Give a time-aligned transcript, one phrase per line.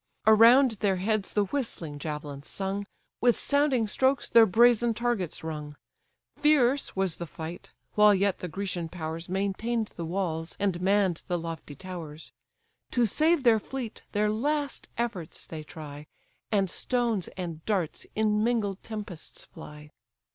[0.25, 2.87] Around their heads the whistling javelins sung,
[3.21, 5.75] With sounding strokes their brazen targets rung;
[6.37, 11.37] Fierce was the fight, while yet the Grecian powers Maintain'd the walls, and mann'd the
[11.37, 12.31] lofty towers:
[12.89, 16.07] To save their fleet their last efforts they try,
[16.51, 19.91] And stones and darts in mingled tempests fly.